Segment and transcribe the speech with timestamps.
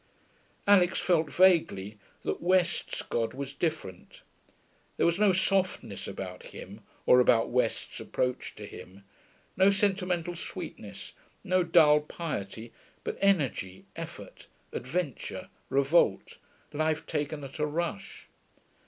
[0.67, 4.23] Alix felt, vaguely, that West's God was different.
[4.97, 9.03] There was no softness about Him, or about West's approach to Him;
[9.55, 16.39] no sentimental sweetness, no dull piety, but energy, effort, adventure, revolt,
[16.73, 18.27] life taken at a rush.